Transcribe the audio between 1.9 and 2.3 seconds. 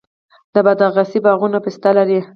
لري.